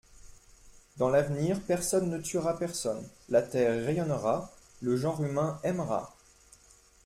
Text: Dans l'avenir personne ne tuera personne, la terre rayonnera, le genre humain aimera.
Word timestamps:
Dans 0.97 1.09
l'avenir 1.09 1.61
personne 1.67 2.09
ne 2.09 2.17
tuera 2.19 2.57
personne, 2.57 3.07
la 3.29 3.43
terre 3.43 3.85
rayonnera, 3.85 4.49
le 4.81 4.95
genre 4.97 5.21
humain 5.23 5.59
aimera. 5.61 6.15